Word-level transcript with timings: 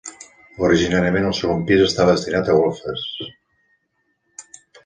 Originàriament 0.67 1.27
el 1.27 1.35
segon 1.41 1.61
pis 1.69 1.83
estava 1.85 2.15
destinat 2.17 2.51
a 2.51 2.57
golfes. 2.63 3.07